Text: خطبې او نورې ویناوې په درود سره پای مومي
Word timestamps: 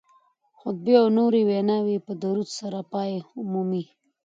خطبې 0.59 0.93
او 1.01 1.07
نورې 1.17 1.41
ویناوې 1.49 1.97
په 2.05 2.13
درود 2.21 2.49
سره 2.59 2.79
پای 2.93 3.11
مومي 3.51 3.83